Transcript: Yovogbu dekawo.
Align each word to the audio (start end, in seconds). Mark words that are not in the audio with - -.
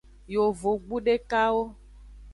Yovogbu 0.33 0.95
dekawo. 1.05 1.63